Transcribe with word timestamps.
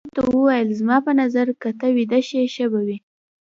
ما 0.03 0.07
ورته 0.09 0.21
وویل: 0.35 0.67
زما 0.79 0.97
په 1.05 1.11
نظر 1.21 1.47
که 1.61 1.69
ته 1.79 1.87
ویده 1.95 2.19
شې 2.27 2.41
ښه 2.53 2.65
به 2.71 2.81
وي. 2.87 2.97